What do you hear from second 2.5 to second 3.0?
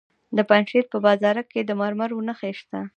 شته.